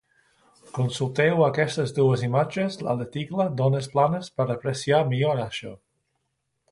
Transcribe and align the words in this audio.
Consulteu 0.77 1.41
a 1.43 1.49
aquestes 1.51 1.93
dues 1.99 2.23
imatges 2.27 2.79
a 2.93 2.97
l'article 3.01 3.47
d'ones 3.59 3.91
planes 3.97 4.31
per 4.39 4.47
apreciar 4.55 5.03
millor 5.13 5.43
això. 5.45 5.75